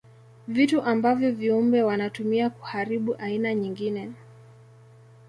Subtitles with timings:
[0.47, 4.11] Vitu ambavyo viumbe wanatumia kuharibu aina nyingine.